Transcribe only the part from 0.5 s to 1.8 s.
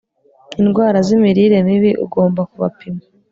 indwara z'imirire